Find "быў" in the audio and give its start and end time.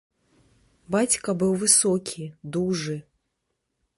1.43-1.53